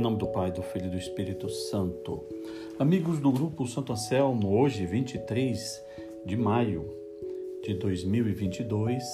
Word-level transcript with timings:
Em 0.00 0.02
nome 0.02 0.16
do 0.16 0.28
Pai, 0.28 0.50
do 0.50 0.62
Filho 0.62 0.86
e 0.86 0.88
do 0.88 0.96
Espírito 0.96 1.50
Santo. 1.50 2.24
Amigos 2.78 3.20
do 3.20 3.30
grupo 3.30 3.66
Santo 3.66 3.92
Anselmo, 3.92 4.58
hoje, 4.58 4.86
23 4.86 5.84
de 6.24 6.38
maio 6.38 6.90
de 7.62 7.74
2022, 7.74 9.04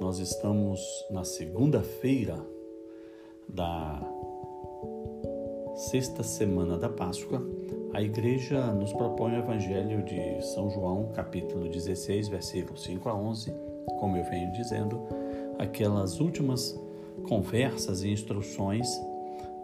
nós 0.00 0.20
estamos 0.20 0.80
na 1.10 1.24
segunda-feira 1.24 2.36
da 3.48 4.00
sexta 5.90 6.22
semana 6.22 6.78
da 6.78 6.88
Páscoa. 6.88 7.44
A 7.92 8.00
igreja 8.00 8.72
nos 8.72 8.92
propõe 8.92 9.32
o 9.32 9.38
Evangelho 9.38 10.04
de 10.04 10.40
São 10.54 10.70
João, 10.70 11.10
capítulo 11.16 11.68
16, 11.68 12.28
versículos 12.28 12.84
5 12.84 13.08
a 13.08 13.14
11, 13.16 13.52
como 13.98 14.16
eu 14.16 14.22
venho 14.22 14.52
dizendo, 14.52 15.02
aquelas 15.58 16.20
últimas 16.20 16.80
conversas 17.26 18.04
e 18.04 18.10
instruções 18.10 18.88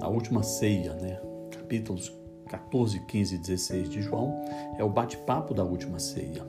na 0.01 0.09
última 0.09 0.43
ceia, 0.43 0.95
né? 0.95 1.21
Capítulos 1.51 2.13
14, 2.49 3.01
15 3.01 3.35
e 3.35 3.39
16 3.39 3.89
de 3.91 4.03
João, 4.03 4.35
é 4.79 4.85
o 4.85 4.89
bate-papo 4.89 5.53
da 5.53 5.65
última 5.65 5.99
ceia. 5.99 6.47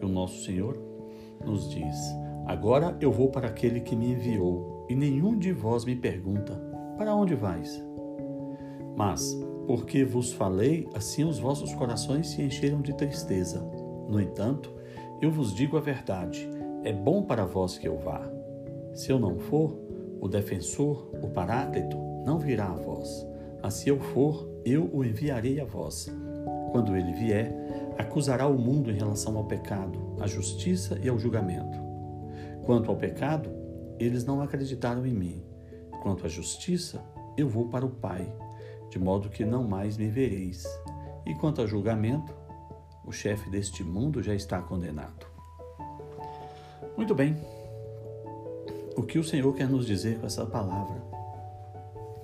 E 0.00 0.04
o 0.04 0.08
nosso 0.08 0.44
Senhor 0.44 0.78
nos 1.44 1.68
diz: 1.68 1.96
Agora 2.46 2.96
eu 3.00 3.10
vou 3.10 3.28
para 3.28 3.48
aquele 3.48 3.80
que 3.80 3.96
me 3.96 4.12
enviou, 4.12 4.86
e 4.88 4.94
nenhum 4.94 5.38
de 5.38 5.52
vós 5.52 5.84
me 5.84 5.96
pergunta: 5.96 6.54
Para 6.96 7.14
onde 7.14 7.34
vais? 7.34 7.84
Mas, 8.96 9.38
porque 9.66 10.04
vos 10.04 10.32
falei, 10.32 10.88
assim 10.94 11.24
os 11.24 11.38
vossos 11.38 11.74
corações 11.74 12.28
se 12.28 12.42
encheram 12.42 12.80
de 12.80 12.94
tristeza. 12.94 13.60
No 14.08 14.20
entanto, 14.20 14.72
eu 15.20 15.30
vos 15.30 15.54
digo 15.54 15.76
a 15.76 15.80
verdade: 15.80 16.48
é 16.84 16.92
bom 16.92 17.22
para 17.22 17.44
vós 17.44 17.76
que 17.76 17.88
eu 17.88 17.98
vá. 17.98 18.22
Se 18.94 19.10
eu 19.10 19.18
não 19.18 19.38
for, 19.38 19.76
o 20.20 20.28
defensor, 20.28 21.10
o 21.22 21.28
paráclito, 21.28 21.98
não 22.26 22.40
virá 22.40 22.66
a 22.66 22.74
vós. 22.74 23.24
Mas 23.62 23.74
se 23.74 23.88
eu 23.88 24.00
for, 24.00 24.46
eu 24.64 24.90
o 24.92 25.04
enviarei 25.04 25.60
a 25.60 25.64
vós. 25.64 26.12
Quando 26.72 26.96
ele 26.96 27.12
vier, 27.12 27.54
acusará 27.96 28.48
o 28.48 28.58
mundo 28.58 28.90
em 28.90 28.98
relação 28.98 29.38
ao 29.38 29.44
pecado, 29.44 30.16
à 30.20 30.26
justiça 30.26 30.98
e 31.00 31.08
ao 31.08 31.18
julgamento. 31.18 31.78
Quanto 32.64 32.90
ao 32.90 32.96
pecado, 32.96 33.48
eles 33.98 34.24
não 34.24 34.42
acreditaram 34.42 35.06
em 35.06 35.14
mim. 35.14 35.42
Quanto 36.02 36.26
à 36.26 36.28
justiça, 36.28 37.00
eu 37.36 37.48
vou 37.48 37.68
para 37.68 37.86
o 37.86 37.90
Pai, 37.90 38.30
de 38.90 38.98
modo 38.98 39.30
que 39.30 39.44
não 39.44 39.62
mais 39.62 39.96
me 39.96 40.08
vereis. 40.08 40.64
E 41.24 41.34
quanto 41.34 41.60
ao 41.60 41.66
julgamento, 41.66 42.34
o 43.04 43.12
chefe 43.12 43.48
deste 43.48 43.84
mundo 43.84 44.20
já 44.20 44.34
está 44.34 44.60
condenado. 44.60 45.26
Muito 46.96 47.14
bem. 47.14 47.36
O 48.96 49.02
que 49.02 49.18
o 49.18 49.24
Senhor 49.24 49.52
quer 49.54 49.68
nos 49.68 49.86
dizer 49.86 50.18
com 50.18 50.26
essa 50.26 50.44
palavra? 50.44 51.15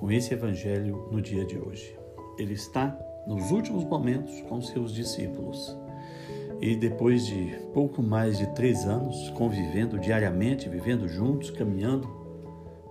Com 0.03 0.11
esse 0.11 0.35
evangelho 0.35 1.09
no 1.13 1.23
dia 1.23 1.45
de 1.45 1.57
hoje. 1.57 1.97
Ele 2.37 2.55
está 2.55 2.99
nos 3.25 3.53
últimos 3.53 3.85
momentos 3.85 4.43
com 4.49 4.61
seus 4.61 4.93
discípulos. 4.93 5.79
E 6.61 6.75
depois 6.75 7.25
de 7.25 7.57
pouco 7.73 8.03
mais 8.03 8.37
de 8.37 8.53
três 8.53 8.85
anos 8.85 9.31
convivendo 9.31 10.01
diariamente, 10.01 10.69
vivendo 10.69 11.07
juntos, 11.07 11.53
caminhando 11.53 12.09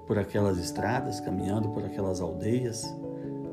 por 0.07 0.17
aquelas 0.17 0.57
estradas, 0.57 1.19
caminhando 1.19 1.67
por 1.71 1.83
aquelas 1.83 2.21
aldeias, 2.21 2.81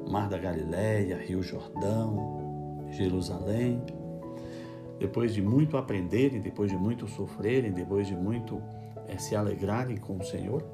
Mar 0.09 0.29
da 0.29 0.39
Galileia, 0.39 1.19
Rio 1.19 1.43
Jordão, 1.43 2.87
Jerusalém, 2.93 3.83
depois 5.01 5.35
de 5.35 5.43
muito 5.43 5.77
aprenderem, 5.77 6.41
depois 6.41 6.71
de 6.71 6.77
muito 6.77 7.09
sofrerem, 7.09 7.73
depois 7.73 8.07
de 8.07 8.15
muito 8.15 8.63
é, 9.09 9.19
se 9.19 9.35
alegrarem 9.35 9.97
com 9.97 10.17
o 10.17 10.23
Senhor, 10.23 10.65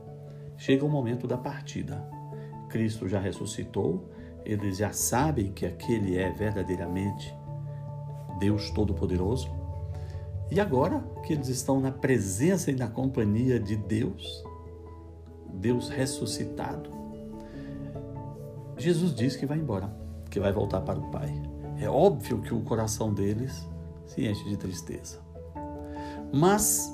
chega 0.58 0.84
o 0.84 0.88
momento 0.88 1.26
da 1.26 1.38
partida. 1.38 2.06
Cristo 2.68 3.08
já 3.08 3.18
ressuscitou, 3.18 4.08
eles 4.44 4.76
já 4.78 4.92
sabem 4.92 5.52
que 5.52 5.64
aquele 5.64 6.16
é 6.16 6.30
verdadeiramente 6.30 7.34
Deus 8.38 8.70
Todo-Poderoso. 8.70 9.50
E 10.50 10.60
agora 10.60 11.02
que 11.24 11.32
eles 11.32 11.48
estão 11.48 11.80
na 11.80 11.90
presença 11.90 12.70
e 12.70 12.76
na 12.76 12.88
companhia 12.88 13.58
de 13.58 13.76
Deus, 13.76 14.44
Deus 15.54 15.88
ressuscitado, 15.88 16.90
Jesus 18.76 19.14
diz 19.14 19.36
que 19.36 19.46
vai 19.46 19.58
embora, 19.58 19.94
que 20.30 20.40
vai 20.40 20.52
voltar 20.52 20.80
para 20.80 20.98
o 20.98 21.10
Pai. 21.10 21.32
É 21.78 21.88
óbvio 21.88 22.40
que 22.40 22.52
o 22.52 22.60
coração 22.60 23.14
deles 23.14 23.66
se 24.06 24.26
enche 24.26 24.44
de 24.48 24.56
tristeza. 24.56 25.20
Mas 26.32 26.92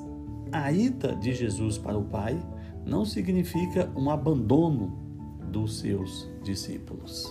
a 0.51 0.71
ida 0.71 1.15
de 1.15 1.33
Jesus 1.33 1.77
para 1.77 1.97
o 1.97 2.03
Pai 2.03 2.39
não 2.85 3.05
significa 3.05 3.91
um 3.95 4.09
abandono 4.09 5.10
dos 5.51 5.79
seus 5.79 6.27
discípulos. 6.43 7.27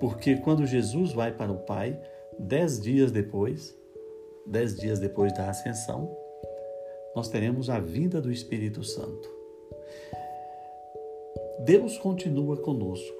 Porque 0.00 0.36
quando 0.36 0.66
Jesus 0.66 1.12
vai 1.12 1.32
para 1.32 1.52
o 1.52 1.58
Pai, 1.58 2.00
dez 2.38 2.80
dias 2.80 3.10
depois, 3.10 3.76
dez 4.46 4.76
dias 4.76 4.98
depois 4.98 5.32
da 5.34 5.48
ascensão, 5.48 6.16
nós 7.14 7.28
teremos 7.28 7.68
a 7.68 7.78
vinda 7.78 8.20
do 8.20 8.30
Espírito 8.30 8.82
Santo. 8.84 9.28
Deus 11.64 11.98
continua 11.98 12.56
conosco, 12.56 13.16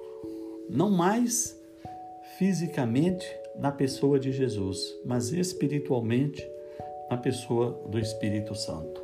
não 0.69 0.89
mais 0.89 1.59
fisicamente 2.37 3.27
na 3.57 3.71
pessoa 3.71 4.17
de 4.17 4.31
Jesus, 4.31 4.79
mas 5.05 5.33
espiritualmente 5.33 6.49
na 7.09 7.17
pessoa 7.17 7.71
do 7.89 7.99
Espírito 7.99 8.55
Santo. 8.55 9.03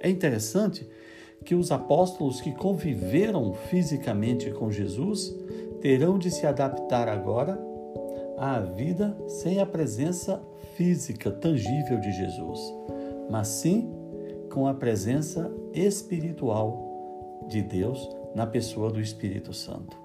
É 0.00 0.08
interessante 0.08 0.88
que 1.44 1.54
os 1.54 1.70
apóstolos 1.70 2.40
que 2.40 2.52
conviveram 2.52 3.52
fisicamente 3.52 4.50
com 4.50 4.70
Jesus 4.70 5.34
terão 5.80 6.18
de 6.18 6.30
se 6.30 6.46
adaptar 6.46 7.08
agora 7.08 7.60
à 8.36 8.60
vida 8.60 9.16
sem 9.28 9.60
a 9.60 9.66
presença 9.66 10.42
física 10.74 11.30
tangível 11.30 11.98
de 12.00 12.12
Jesus, 12.12 12.60
mas 13.30 13.48
sim 13.48 13.90
com 14.52 14.66
a 14.66 14.74
presença 14.74 15.52
espiritual 15.72 17.44
de 17.48 17.62
Deus 17.62 18.08
na 18.34 18.46
pessoa 18.46 18.90
do 18.90 19.00
Espírito 19.00 19.52
Santo. 19.52 19.96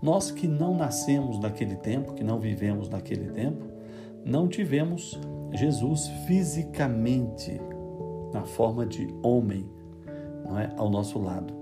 Nós 0.00 0.30
que 0.30 0.46
não 0.46 0.76
nascemos 0.76 1.38
naquele 1.38 1.76
tempo, 1.76 2.14
que 2.14 2.22
não 2.22 2.38
vivemos 2.38 2.88
naquele 2.88 3.30
tempo, 3.30 3.64
não 4.24 4.48
tivemos 4.48 5.18
Jesus 5.52 6.08
fisicamente 6.26 7.60
na 8.32 8.42
forma 8.44 8.86
de 8.86 9.08
homem 9.22 9.68
não 10.44 10.58
é, 10.58 10.72
ao 10.76 10.90
nosso 10.90 11.18
lado. 11.18 11.52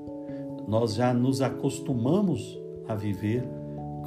Nós 0.67 0.95
já 0.95 1.13
nos 1.15 1.41
acostumamos 1.41 2.61
a 2.89 2.95
viver 2.95 3.45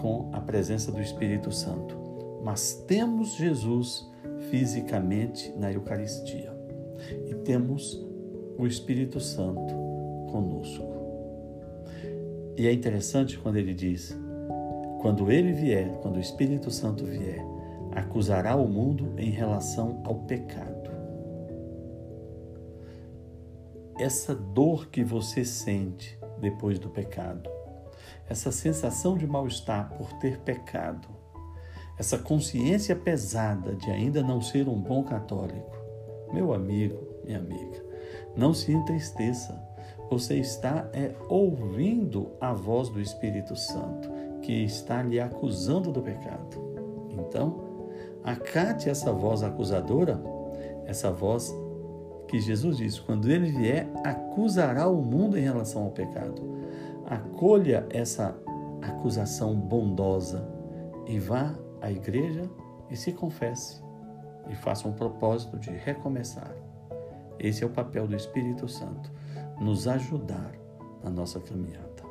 com 0.02 0.30
a 0.32 0.42
presença 0.42 0.92
do 0.92 1.02
Espírito 1.02 1.52
Santo, 1.52 1.98
mas 2.44 2.84
temos 2.88 3.36
Jesus 3.36 4.10
fisicamente 4.50 5.54
na 5.58 5.72
Eucaristia 5.72 6.54
e 7.28 7.34
temos 7.36 8.06
o 8.58 8.66
Espírito 8.68 9.20
Santo 9.20 9.74
conosco. 10.32 10.86
E 12.58 12.68
é 12.68 12.74
interessante 12.74 13.38
quando 13.38 13.58
ele 13.58 13.74
diz: 13.74 14.18
quando 15.02 15.32
ele 15.32 15.52
vier, 15.52 15.90
quando 16.02 16.18
o 16.18 16.22
Espírito 16.22 16.72
Santo 16.72 17.06
vier, 17.06 17.44
acusará 17.92 18.56
o 18.56 18.68
mundo 18.68 19.14
em 19.18 19.30
relação 19.30 20.02
ao 20.04 20.16
pecado 20.16 20.75
essa 23.98 24.36
dor 24.36 24.88
que 24.88 25.04
você 25.04 25.46
sente 25.46 26.18
depois 26.40 26.78
do 26.80 26.90
pecado, 26.90 27.50
essa 28.30 28.52
sensação 28.52 29.18
de 29.18 29.26
mal-estar 29.26 29.94
por 29.98 30.12
ter 30.14 30.40
pecado, 30.40 31.08
essa 31.98 32.18
consciência 32.18 32.96
pesada 32.96 33.74
de 33.76 33.90
ainda 33.90 34.22
não 34.22 34.42
ser 34.42 34.68
um 34.68 34.80
bom 34.80 35.04
católico, 35.04 35.76
meu 36.34 36.54
amigo, 36.54 37.02
minha 37.24 37.40
amiga, 37.40 37.84
não 38.36 38.54
se 38.54 38.72
entristeça. 38.72 39.64
Você 40.10 40.36
está 40.36 40.90
é, 40.94 41.16
ouvindo 41.30 42.32
a 42.40 42.54
voz 42.54 42.90
do 42.90 43.02
Espírito 43.02 43.56
Santo 43.56 44.12
que 44.42 44.64
está 44.64 45.02
lhe 45.02 45.20
acusando 45.20 45.92
do 45.92 46.02
pecado. 46.02 46.58
Então, 47.10 47.64
acate 48.24 48.90
essa 48.90 49.12
voz 49.12 49.42
acusadora, 49.42 50.22
essa 50.86 51.12
voz 51.12 51.52
que 52.28 52.40
Jesus 52.40 52.78
diz: 52.78 53.00
quando 53.00 53.30
ele 53.30 53.52
vier, 53.52 53.90
acusará 54.04 54.88
o 54.88 55.02
mundo 55.02 55.38
em 55.38 55.42
relação 55.42 55.84
ao 55.84 55.92
pecado. 55.92 56.42
Acolha 57.06 57.86
essa 57.90 58.36
acusação 58.82 59.56
bondosa 59.56 60.48
e 61.08 61.20
vá 61.20 61.54
à 61.82 61.92
igreja 61.92 62.50
e 62.90 62.96
se 62.96 63.12
confesse 63.12 63.84
e 64.50 64.56
faça 64.56 64.88
um 64.88 64.94
propósito 64.94 65.58
de 65.58 65.72
recomeçar. 65.72 66.56
Esse 67.40 67.64
é 67.64 67.68
o 67.68 67.70
papel 67.70 68.08
do 68.08 68.16
Espírito 68.16 68.68
Santo, 68.68 69.12
nos 69.60 69.88
ajudar 69.88 70.54
na 71.04 71.10
nossa 71.10 71.40
caminhada. 71.40 72.04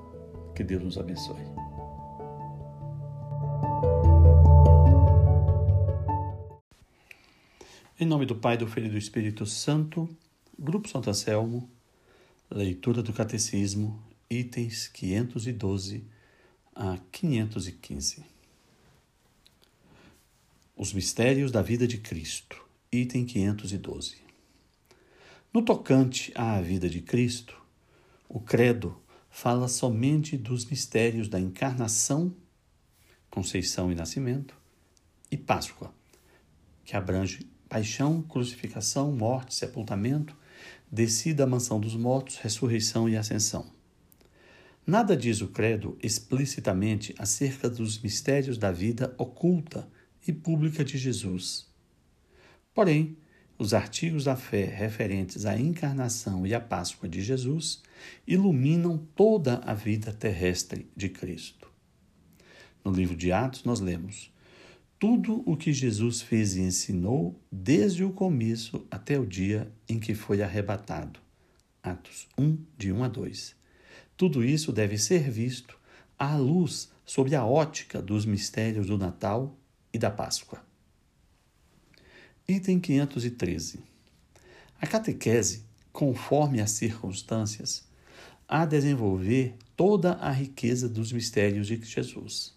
Que 0.55 0.63
Deus 0.63 0.83
nos 0.83 0.99
abençoe. 0.99 1.64
Em 8.05 8.07
nome 8.07 8.27
do 8.27 8.37
Pai, 8.37 8.59
do 8.59 8.67
Filho 8.67 8.89
e 8.89 8.91
do 8.91 8.99
Espírito 8.99 9.47
Santo, 9.47 10.07
Grupo 10.59 10.87
Santo 10.87 11.09
Anselmo, 11.09 11.71
leitura 12.51 13.03
do 13.03 13.15
Catecismo, 13.15 13.99
itens 14.29 14.89
512 14.89 16.05
a 16.75 16.99
515. 17.11 18.23
Os 20.77 20.93
mistérios 20.93 21.51
da 21.51 21.63
vida 21.63 21.89
de 21.89 21.97
Cristo, 21.97 22.63
item 22.93 23.25
512. 23.25 24.19
No 25.51 25.63
tocante 25.63 26.31
à 26.35 26.61
vida 26.61 26.91
de 26.91 27.01
Cristo, 27.01 27.59
o 28.29 28.39
Credo 28.39 29.01
fala 29.31 29.67
somente 29.67 30.37
dos 30.37 30.67
mistérios 30.67 31.27
da 31.27 31.41
encarnação, 31.41 32.37
conceição 33.31 33.91
e 33.91 33.95
nascimento, 33.95 34.55
e 35.31 35.39
Páscoa, 35.39 35.91
que 36.85 36.95
abrange 36.95 37.54
paixão, 37.69 38.23
crucificação, 38.23 39.13
morte, 39.13 39.55
sepultamento, 39.55 40.37
descida 40.91 41.45
à 41.45 41.47
mansão 41.47 41.81
dos 41.81 41.97
mortos, 41.97 42.37
ressurreição 42.39 43.09
e 43.09 43.17
ascensão. 43.17 43.73
Nada 44.87 45.17
diz 45.17 45.41
o 45.41 45.49
Credo 45.49 45.99
explicitamente 46.03 47.15
acerca 47.19 47.71
dos 47.71 47.99
mistérios 48.01 48.59
da 48.59 48.71
vida 48.71 49.15
oculta 49.17 49.89
e 50.27 50.33
pública 50.33 50.85
de 50.85 50.99
Jesus. 50.99 51.67
Porém, 52.75 53.17
os 53.59 53.73
artigos 53.73 54.25
da 54.25 54.37
fé 54.37 54.65
referentes 54.65 55.47
à 55.47 55.59
encarnação 55.59 56.47
e 56.47 56.53
à 56.53 56.61
Páscoa 56.61 57.09
de 57.09 57.23
Jesus 57.23 57.83
iluminam 58.27 58.99
toda 59.15 59.59
a 59.65 59.73
vida 59.73 60.13
terrestre 60.13 60.91
de 60.95 61.09
Cristo. 61.09 61.71
No 62.85 62.93
livro 62.93 63.17
de 63.17 63.33
Atos, 63.33 63.65
nós 63.65 63.81
lemos: 63.81 64.34
Tudo 64.99 65.43
o 65.45 65.57
que 65.57 65.73
Jesus 65.73 66.23
fez 66.23 66.57
e 66.57 66.61
ensinou 66.61 67.39
desde 67.51 68.05
o 68.05 68.13
começo 68.13 68.87
até 68.91 69.19
o 69.19 69.27
dia 69.27 69.71
em 69.89 69.99
que 69.99 70.15
foi 70.15 70.43
arrebatado. 70.43 71.21
Atos 71.83 72.29
1, 72.39 72.59
de 72.79 72.93
1 72.93 73.05
a 73.05 73.09
2. 73.09 73.57
Tudo 74.17 74.45
isso 74.45 74.73
deve 74.73 74.97
ser 74.97 75.31
visto 75.31 75.79
à 76.19 76.37
luz 76.37 76.91
sob 77.05 77.35
a 77.35 77.45
ótica 77.45 78.01
dos 78.01 78.25
mistérios 78.25 78.87
do 78.87 78.97
Natal 78.97 79.59
e 79.93 79.99
da 79.99 80.11
Páscoa. 80.11 80.65
Item 82.49 82.79
513. 82.79 83.81
A 84.81 84.87
catequese, 84.87 85.65
conforme 85.93 86.61
as 86.61 86.71
circunstâncias, 86.71 87.87
a 88.47 88.65
desenvolver 88.65 89.57
toda 89.77 90.13
a 90.15 90.31
riqueza 90.31 90.89
dos 90.89 91.13
mistérios 91.13 91.67
de 91.67 91.83
Jesus. 91.83 92.55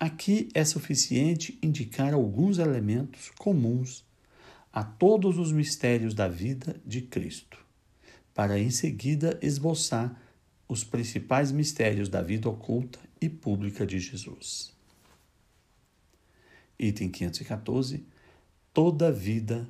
Aqui 0.00 0.48
é 0.54 0.64
suficiente 0.64 1.58
indicar 1.62 2.14
alguns 2.14 2.56
elementos 2.56 3.30
comuns 3.36 4.02
a 4.72 4.82
todos 4.82 5.36
os 5.36 5.52
mistérios 5.52 6.14
da 6.14 6.26
vida 6.26 6.80
de 6.86 7.02
Cristo, 7.02 7.58
para 8.32 8.58
em 8.58 8.70
seguida 8.70 9.38
esboçar 9.42 10.18
os 10.66 10.82
principais 10.82 11.52
mistérios 11.52 12.08
da 12.08 12.22
vida 12.22 12.48
oculta 12.48 12.98
e 13.20 13.28
pública 13.28 13.86
de 13.86 13.98
Jesus. 13.98 14.72
Item 16.78 17.10
514. 17.10 18.02
Toda 18.72 19.08
a 19.08 19.10
vida 19.10 19.68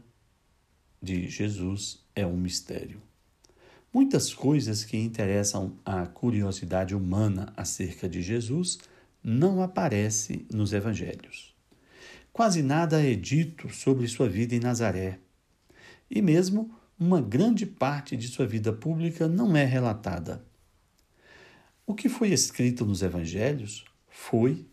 de 1.03 1.29
Jesus 1.29 2.05
é 2.15 2.25
um 2.25 2.37
mistério. 2.37 3.03
Muitas 3.93 4.33
coisas 4.33 4.85
que 4.85 4.97
interessam 4.97 5.77
a 5.85 6.07
curiosidade 6.07 6.95
humana 6.95 7.53
acerca 7.57 8.09
de 8.09 8.23
Jesus 8.23 8.79
não 9.23 9.63
aparecem 9.63 10.47
nos 10.53 10.73
evangelhos. 10.73 11.55
Quase 12.33 12.63
nada 12.63 13.05
é 13.05 13.15
dito 13.15 13.69
sobre 13.71 14.07
sua 14.09 14.29
vida 14.29 14.55
em 14.55 14.61
Nazaré. 14.61 15.19
E 16.11 16.23
mesmo 16.23 16.75
uma 16.99 17.21
grande 17.21 17.67
parte 17.67 18.17
de 18.17 18.29
sua 18.29 18.47
vida 18.47 18.73
pública 18.73 19.27
não 19.27 19.57
é 19.57 19.65
relatada. 19.65 20.45
O 21.87 21.95
que 21.95 22.09
foi 22.09 22.31
escrito 22.31 22.85
nos 22.85 23.03
evangelhos 23.03 23.85
foi, 24.09 24.67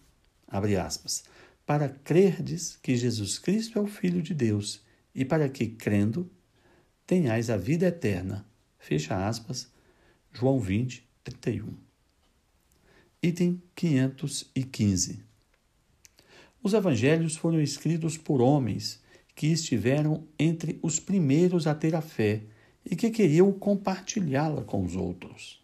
abre 0.47 0.75
aspas, 0.75 1.23
para 1.65 1.89
crerdes 1.89 2.77
que 2.81 2.95
Jesus 2.95 3.39
Cristo 3.39 3.79
é 3.79 3.81
o 3.81 3.87
Filho 3.87 4.21
de 4.21 4.33
Deus 4.33 4.81
e 5.13 5.25
para 5.25 5.49
que, 5.49 5.67
crendo, 5.67 6.29
tenhais 7.05 7.49
a 7.49 7.57
vida 7.57 7.87
eterna. 7.87 8.45
Fecha 8.77 9.27
aspas, 9.27 9.71
João 10.31 10.59
20, 10.59 11.07
31. 11.23 11.86
Item 13.21 13.59
515. 13.75 15.19
Os 16.61 16.73
evangelhos 16.73 17.35
foram 17.35 17.59
escritos 17.59 18.15
por 18.15 18.41
homens 18.41 19.01
que 19.33 19.47
estiveram 19.47 20.27
entre 20.37 20.77
os 20.83 20.99
primeiros 20.99 21.65
a 21.65 21.73
ter 21.73 21.95
a 21.95 22.01
fé 22.01 22.43
e 22.85 22.95
que 22.95 23.09
queriam 23.09 23.51
compartilhá-la 23.51 24.63
com 24.63 24.85
os 24.85 24.95
outros. 24.95 25.59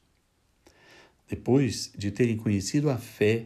Depois 1.30 1.92
de 1.96 2.10
terem 2.10 2.38
conhecido 2.38 2.90
a 2.90 2.98
fé, 2.98 3.46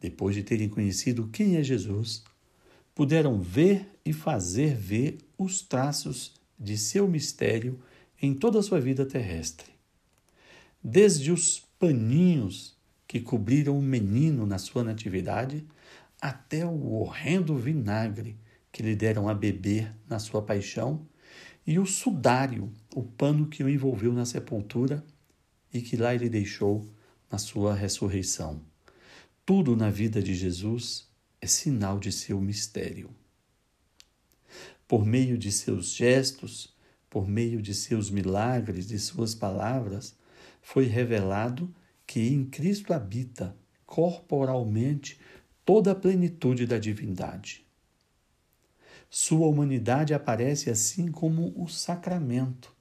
depois 0.00 0.34
de 0.34 0.42
terem 0.42 0.70
conhecido 0.70 1.28
quem 1.28 1.56
é 1.56 1.62
Jesus, 1.62 2.24
puderam 2.94 3.38
ver 3.38 3.86
e 4.02 4.14
fazer 4.14 4.74
ver 4.74 5.18
os 5.36 5.60
traços 5.60 6.32
de 6.58 6.78
seu 6.78 7.06
mistério 7.06 7.78
em 8.20 8.32
toda 8.32 8.60
a 8.60 8.62
sua 8.62 8.80
vida 8.80 9.04
terrestre. 9.04 9.70
Desde 10.82 11.30
os 11.30 11.62
paninhos 11.78 12.74
que 13.06 13.20
cobriram 13.20 13.78
o 13.78 13.82
menino 13.82 14.46
na 14.46 14.58
sua 14.58 14.82
natividade, 14.82 15.66
até 16.20 16.64
o 16.64 16.92
horrendo 16.92 17.56
vinagre 17.56 18.38
que 18.72 18.82
lhe 18.82 18.96
deram 18.96 19.28
a 19.28 19.34
beber 19.34 19.94
na 20.08 20.18
sua 20.18 20.42
paixão, 20.42 21.06
e 21.66 21.78
o 21.78 21.86
sudário, 21.86 22.72
o 22.94 23.02
pano 23.02 23.46
que 23.46 23.62
o 23.62 23.68
envolveu 23.68 24.12
na 24.12 24.26
sepultura 24.26 25.04
e 25.72 25.80
que 25.80 25.96
lá 25.96 26.14
ele 26.14 26.28
deixou 26.28 26.86
na 27.30 27.38
sua 27.38 27.74
ressurreição. 27.74 28.60
Tudo 29.46 29.76
na 29.76 29.90
vida 29.90 30.22
de 30.22 30.34
Jesus 30.34 31.08
é 31.40 31.46
sinal 31.46 31.98
de 31.98 32.12
seu 32.12 32.40
mistério. 32.40 33.10
Por 34.86 35.04
meio 35.04 35.38
de 35.38 35.50
seus 35.50 35.92
gestos, 35.92 36.74
por 37.08 37.28
meio 37.28 37.62
de 37.62 37.74
seus 37.74 38.10
milagres, 38.10 38.86
de 38.86 38.98
suas 38.98 39.34
palavras, 39.34 40.16
foi 40.60 40.86
revelado 40.86 41.74
que 42.06 42.28
em 42.28 42.44
Cristo 42.44 42.92
habita 42.92 43.56
corporalmente 43.86 45.20
toda 45.64 45.92
a 45.92 45.94
plenitude 45.94 46.66
da 46.66 46.78
divindade. 46.78 47.64
Sua 49.08 49.46
humanidade 49.46 50.12
aparece 50.12 50.70
assim 50.70 51.10
como 51.10 51.52
o 51.56 51.68
sacramento, 51.68 52.74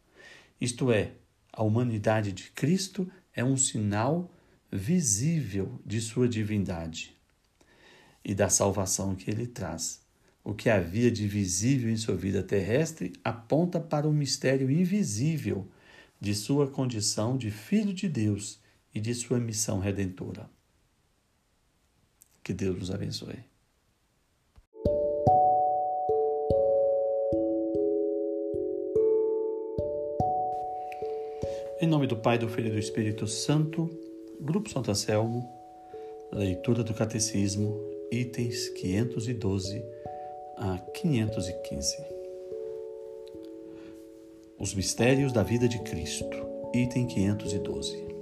isto 0.59 0.91
é, 0.91 1.11
a 1.51 1.61
humanidade 1.61 2.31
de 2.31 2.49
Cristo 2.51 3.11
é 3.35 3.44
um 3.44 3.57
sinal 3.57 4.31
visível 4.71 5.77
de 5.85 5.99
sua 5.99 6.27
divindade 6.27 7.15
e 8.23 8.33
da 8.33 8.47
salvação 8.47 9.13
que 9.13 9.30
ele 9.30 9.45
traz. 9.45 10.01
O 10.44 10.53
que 10.53 10.69
havia 10.69 11.11
de 11.11 11.27
visível 11.27 11.92
em 11.92 11.97
sua 11.97 12.15
vida 12.15 12.42
terrestre 12.42 13.11
aponta 13.23 13.80
para 13.80 14.07
o 14.07 14.13
mistério 14.13 14.71
invisível 14.71 15.68
de 16.19 16.33
sua 16.33 16.68
condição 16.68 17.37
de 17.37 17.51
filho 17.51 17.94
de 17.94 18.07
Deus 18.07 18.59
e 18.94 19.00
de 19.00 19.14
sua 19.14 19.40
missão 19.40 19.80
redentora. 19.80 20.50
Que 22.44 22.54
Deus 22.54 22.78
nos 22.78 22.92
abençoe. 22.92 23.40
Em 31.81 31.88
nome 31.88 32.07
do 32.07 32.16
Pai, 32.16 32.38
do 32.38 32.47
Filho 32.47 32.68
e 32.68 32.71
do 32.71 32.80
Espírito 32.80 33.28
Santo, 33.28 33.90
Grupo 34.40 34.69
Santo 34.69 34.92
Anselmo, 34.92 35.50
leitura 36.31 36.83
do 36.83 36.94
Catecismo, 36.94 37.78
itens 38.12 38.69
512 38.69 39.83
a 40.57 40.78
515. 40.78 41.97
Os 44.57 44.73
mistérios 44.73 45.33
da 45.33 45.44
vida 45.44 45.68
de 45.68 45.80
Cristo, 45.80 46.38
item 46.73 47.06
512. 47.07 48.12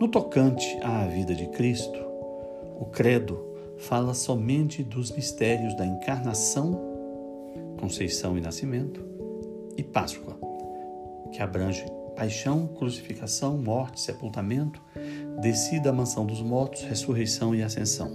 No 0.00 0.06
tocante 0.06 0.78
à 0.80 1.06
vida 1.06 1.34
de 1.34 1.48
Cristo, 1.48 1.98
o 2.78 2.84
Credo 2.84 3.44
fala 3.78 4.14
somente 4.14 4.80
dos 4.84 5.10
mistérios 5.10 5.76
da 5.76 5.84
encarnação, 5.84 6.80
conceição 7.80 8.38
e 8.38 8.40
nascimento, 8.40 9.04
e 9.76 9.82
Páscoa, 9.82 10.38
que 11.32 11.42
abrange 11.42 11.84
paixão, 12.14 12.68
crucificação, 12.68 13.58
morte, 13.58 14.00
sepultamento, 14.00 14.80
descida 15.40 15.90
à 15.90 15.92
mansão 15.92 16.24
dos 16.24 16.40
mortos, 16.40 16.82
ressurreição 16.84 17.52
e 17.52 17.64
ascensão. 17.64 18.08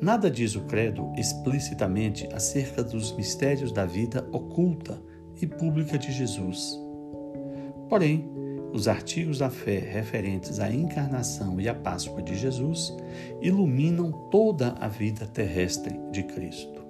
Nada 0.00 0.28
diz 0.28 0.56
o 0.56 0.62
Credo 0.62 1.12
explicitamente 1.16 2.28
acerca 2.34 2.82
dos 2.82 3.12
mistérios 3.12 3.70
da 3.70 3.86
vida 3.86 4.28
oculta 4.32 5.00
e 5.40 5.46
pública 5.46 5.96
de 5.96 6.10
Jesus. 6.10 6.76
Porém, 7.88 8.28
os 8.76 8.86
artigos 8.88 9.38
da 9.38 9.48
fé 9.48 9.78
referentes 9.78 10.60
à 10.60 10.70
encarnação 10.70 11.58
e 11.58 11.66
à 11.66 11.74
Páscoa 11.74 12.22
de 12.22 12.36
Jesus 12.36 12.94
iluminam 13.40 14.12
toda 14.30 14.74
a 14.78 14.86
vida 14.86 15.26
terrestre 15.26 15.98
de 16.12 16.22
Cristo. 16.22 16.84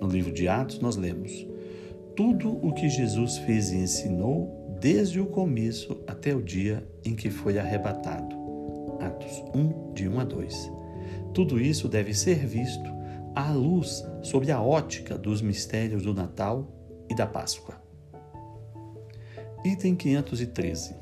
No 0.00 0.06
livro 0.06 0.32
de 0.32 0.46
Atos, 0.46 0.78
nós 0.78 0.94
lemos: 0.94 1.32
Tudo 2.14 2.64
o 2.64 2.72
que 2.72 2.88
Jesus 2.88 3.38
fez 3.38 3.72
e 3.72 3.78
ensinou 3.78 4.78
desde 4.80 5.20
o 5.20 5.26
começo 5.26 6.00
até 6.06 6.32
o 6.32 6.40
dia 6.40 6.88
em 7.04 7.16
que 7.16 7.28
foi 7.28 7.58
arrebatado. 7.58 8.36
Atos 9.00 9.42
1, 9.52 9.94
de 9.94 10.08
1 10.08 10.20
a 10.20 10.24
2. 10.24 10.72
Tudo 11.34 11.60
isso 11.60 11.88
deve 11.88 12.14
ser 12.14 12.46
visto 12.46 12.88
à 13.34 13.50
luz 13.50 14.06
sobre 14.22 14.52
a 14.52 14.62
ótica 14.62 15.18
dos 15.18 15.42
mistérios 15.42 16.04
do 16.04 16.14
Natal 16.14 16.68
e 17.10 17.16
da 17.16 17.26
Páscoa. 17.26 17.87
Item 19.64 19.96
513. 19.96 20.94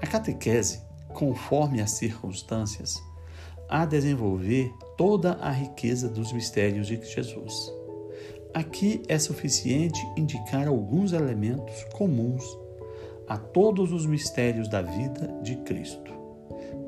A 0.00 0.06
catequese, 0.06 0.82
conforme 1.14 1.80
as 1.80 1.92
circunstâncias, 1.92 3.00
a 3.68 3.86
desenvolver 3.86 4.72
toda 4.96 5.34
a 5.34 5.50
riqueza 5.50 6.08
dos 6.08 6.32
mistérios 6.32 6.88
de 6.88 6.96
Jesus. 7.02 7.72
Aqui 8.52 9.02
é 9.08 9.18
suficiente 9.18 10.00
indicar 10.16 10.66
alguns 10.66 11.12
elementos 11.12 11.84
comuns 11.92 12.44
a 13.28 13.38
todos 13.38 13.92
os 13.92 14.04
mistérios 14.04 14.68
da 14.68 14.82
vida 14.82 15.28
de 15.42 15.56
Cristo, 15.58 16.12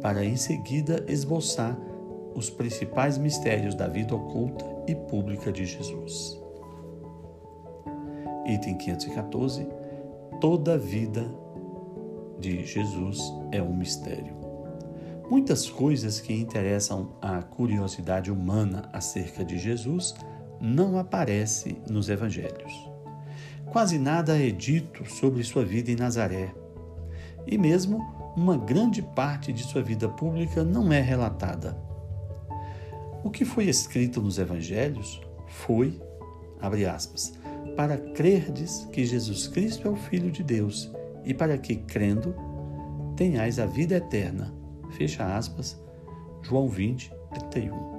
para 0.03 0.25
em 0.25 0.37
seguida 0.37 1.05
esboçar 1.09 1.79
os 2.35 2.51
principais 2.51 3.17
mistérios 3.17 3.75
da 3.75 3.87
vida 3.87 4.15
oculta 4.15 4.65
e 4.89 4.95
pública 4.95 5.53
de 5.53 5.65
Jesus. 5.65 6.39
Item 8.45 8.77
514. 8.77 9.84
Toda 10.45 10.75
a 10.75 10.77
vida 10.77 11.27
de 12.39 12.67
Jesus 12.67 13.19
é 13.51 13.63
um 13.63 13.75
mistério. 13.75 14.37
Muitas 15.31 15.71
coisas 15.71 16.21
que 16.21 16.35
interessam 16.35 17.17
a 17.23 17.41
curiosidade 17.41 18.31
humana 18.31 18.87
acerca 18.93 19.43
de 19.43 19.59
Jesus 19.59 20.15
não 20.61 20.99
aparecem 20.99 21.79
nos 21.89 22.11
evangelhos. 22.11 22.75
Quase 23.73 23.99
nada 23.99 24.39
é 24.39 24.51
dito 24.51 25.11
sobre 25.11 25.43
sua 25.45 25.65
vida 25.65 25.91
em 25.91 25.97
Nazaré. 25.97 26.55
E 27.47 27.57
mesmo 27.57 28.01
uma 28.37 28.59
grande 28.59 29.01
parte 29.01 29.51
de 29.51 29.63
sua 29.63 29.81
vida 29.81 30.11
pública 30.11 30.63
não 30.63 30.93
é 30.93 31.01
relatada. 31.01 31.75
O 33.25 33.31
que 33.31 33.47
foi 33.47 33.65
escrito 33.65 34.21
nos 34.21 34.39
evangelhos 34.39 35.23
foi, 35.47 35.99
abre 36.61 36.85
aspas, 36.85 37.33
para 37.77 37.97
crerdes 37.97 38.89
que 38.93 39.05
Jesus 39.05 39.49
Cristo 39.49 39.89
é 39.89 39.91
o 39.91 39.97
Filho 39.97 40.31
de 40.31 40.43
Deus 40.43 40.91
e 41.25 41.35
para 41.35 41.59
que, 41.59 41.77
crendo, 41.77 42.35
tenhais 43.17 43.59
a 43.59 43.67
vida 43.67 43.97
eterna. 43.97 44.55
Fecha 44.97 45.37
aspas, 45.37 45.81
João 46.43 46.69
20, 46.69 47.13
31. 47.51 47.95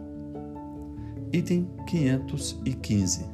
Item 1.33 1.67
515. 1.87 3.25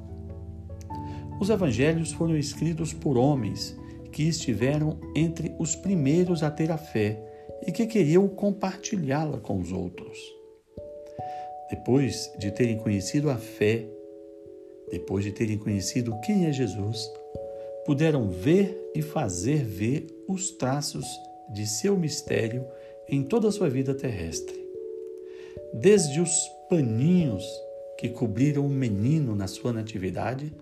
Os 1.40 1.50
evangelhos 1.50 2.12
foram 2.12 2.38
escritos 2.38 2.94
por 2.94 3.18
homens 3.18 3.78
que 4.12 4.24
estiveram 4.24 5.00
entre 5.16 5.56
os 5.58 5.76
primeiros 5.76 6.44
a 6.44 6.52
ter 6.52 6.72
a 6.72 6.78
fé 6.78 7.20
e 7.66 7.72
que 7.72 7.86
queriam 7.86 8.28
compartilhá-la 8.28 9.40
com 9.40 9.60
os 9.60 9.72
outros. 9.72 10.18
Depois 11.70 12.32
de 12.38 12.52
terem 12.52 12.78
conhecido 12.78 13.30
a 13.30 13.38
fé, 13.38 13.88
depois 14.92 15.24
de 15.24 15.32
terem 15.32 15.58
conhecido 15.58 16.20
quem 16.22 16.46
é 16.46 16.52
Jesus, 16.52 17.10
puderam 17.86 18.30
ver 18.30 18.92
e 18.94 19.02
fazer 19.02 19.64
ver 19.64 20.06
os 20.28 20.52
traços 20.52 21.06
de 21.50 21.66
seu 21.66 21.98
mistério 21.98 22.66
em 23.08 23.24
toda 23.24 23.48
a 23.48 23.52
sua 23.52 23.70
vida 23.70 23.94
terrestre. 23.94 24.60
Desde 25.74 26.20
os 26.20 26.32
paninhos 26.70 27.44
que 27.98 28.10
cobriram 28.10 28.66
o 28.66 28.70
menino 28.70 29.36
na 29.36 29.48
sua 29.48 29.72
natividade, 29.72 30.54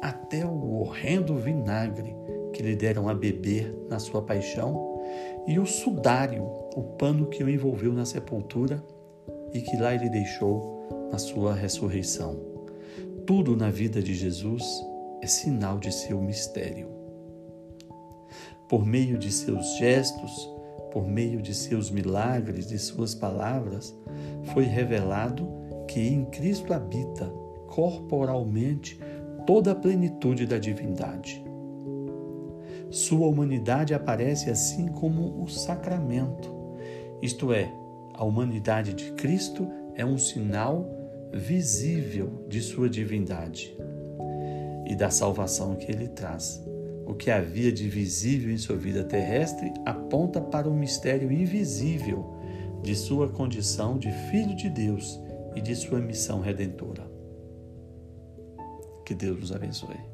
até 0.00 0.44
o 0.44 0.80
horrendo 0.80 1.36
vinagre 1.36 2.14
que 2.52 2.62
lhe 2.62 2.76
deram 2.76 3.08
a 3.08 3.14
beber 3.14 3.74
na 3.88 3.98
sua 3.98 4.22
paixão, 4.22 5.00
e 5.46 5.58
o 5.58 5.66
sudário, 5.66 6.44
o 6.76 6.82
pano 6.98 7.26
que 7.26 7.42
o 7.42 7.48
envolveu 7.48 7.92
na 7.92 8.04
sepultura 8.04 8.82
e 9.52 9.60
que 9.60 9.76
lá 9.76 9.94
ele 9.94 10.08
deixou 10.08 11.08
na 11.10 11.18
sua 11.18 11.54
ressurreição. 11.54 12.51
Tudo 13.26 13.56
na 13.56 13.70
vida 13.70 14.02
de 14.02 14.14
Jesus 14.14 14.64
é 15.22 15.26
sinal 15.28 15.78
de 15.78 15.92
seu 15.92 16.20
mistério. 16.20 16.88
Por 18.68 18.84
meio 18.84 19.16
de 19.16 19.30
seus 19.30 19.76
gestos, 19.78 20.50
por 20.90 21.06
meio 21.06 21.40
de 21.40 21.54
seus 21.54 21.88
milagres, 21.88 22.66
de 22.66 22.78
suas 22.78 23.14
palavras, 23.14 23.94
foi 24.52 24.64
revelado 24.64 25.48
que 25.86 26.00
em 26.00 26.24
Cristo 26.24 26.74
habita 26.74 27.26
corporalmente 27.68 28.98
toda 29.46 29.70
a 29.70 29.76
plenitude 29.76 30.44
da 30.44 30.58
divindade. 30.58 31.44
Sua 32.90 33.28
humanidade 33.28 33.94
aparece 33.94 34.50
assim 34.50 34.88
como 34.88 35.42
o 35.42 35.48
sacramento, 35.48 36.52
isto 37.22 37.52
é, 37.52 37.72
a 38.14 38.24
humanidade 38.24 38.94
de 38.94 39.12
Cristo 39.12 39.68
é 39.94 40.04
um 40.04 40.18
sinal 40.18 41.01
visível 41.32 42.44
de 42.48 42.60
sua 42.60 42.88
divindade 42.88 43.76
e 44.86 44.94
da 44.94 45.10
salvação 45.10 45.74
que 45.76 45.90
ele 45.90 46.08
traz. 46.08 46.62
O 47.06 47.14
que 47.14 47.30
havia 47.30 47.72
de 47.72 47.88
visível 47.88 48.52
em 48.52 48.58
sua 48.58 48.76
vida 48.76 49.04
terrestre 49.04 49.72
aponta 49.84 50.40
para 50.40 50.68
o 50.68 50.74
mistério 50.74 51.32
invisível 51.32 52.36
de 52.82 52.94
sua 52.94 53.28
condição 53.28 53.98
de 53.98 54.10
filho 54.30 54.54
de 54.54 54.68
Deus 54.68 55.20
e 55.54 55.60
de 55.60 55.74
sua 55.74 56.00
missão 56.00 56.40
redentora. 56.40 57.10
Que 59.04 59.14
Deus 59.14 59.40
nos 59.40 59.52
abençoe. 59.52 60.11